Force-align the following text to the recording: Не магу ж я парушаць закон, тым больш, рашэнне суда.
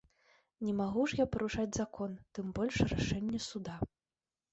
Не 0.67 0.71
магу 0.77 1.03
ж 1.11 1.19
я 1.19 1.25
парушаць 1.35 1.73
закон, 1.81 2.15
тым 2.37 2.47
больш, 2.61 2.79
рашэнне 2.95 3.39
суда. 3.49 3.77